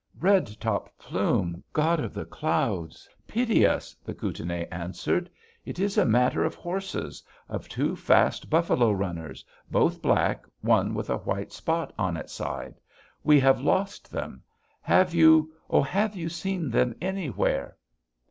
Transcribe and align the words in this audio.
"'Red 0.19 0.59
Top 0.59 0.97
Plume! 0.97 1.63
God 1.73 1.99
of 1.99 2.11
the 2.11 2.25
clouds! 2.25 3.07
Pity 3.27 3.67
us!' 3.67 3.95
the 4.03 4.15
Kootenai 4.15 4.65
answered. 4.71 5.29
'It 5.63 5.77
is 5.77 5.95
a 5.95 6.05
matter 6.07 6.43
of 6.43 6.55
horses; 6.55 7.21
of 7.47 7.69
two 7.69 7.95
fast 7.95 8.49
buffalo 8.49 8.89
runners; 8.93 9.45
both 9.69 10.01
black; 10.01 10.45
one 10.61 10.95
with 10.95 11.11
a 11.11 11.17
white 11.19 11.53
spot 11.53 11.93
on 11.99 12.17
its 12.17 12.33
side. 12.33 12.79
We 13.23 13.39
have 13.41 13.61
lost 13.61 14.11
them. 14.11 14.41
Have 14.81 15.13
you 15.13 15.53
oh, 15.69 15.83
have 15.83 16.15
you 16.15 16.29
seen 16.29 16.71
them 16.71 16.95
anywhere?' 16.99 17.77